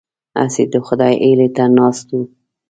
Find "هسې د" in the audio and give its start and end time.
0.37-0.75